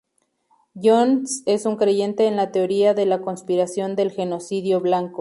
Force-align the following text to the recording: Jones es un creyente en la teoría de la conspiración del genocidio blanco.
Jones 0.73 1.43
es 1.45 1.67
un 1.67 1.75
creyente 1.75 2.25
en 2.25 2.35
la 2.35 2.51
teoría 2.51 2.95
de 2.95 3.05
la 3.05 3.21
conspiración 3.21 3.95
del 3.95 4.09
genocidio 4.09 4.79
blanco. 4.79 5.09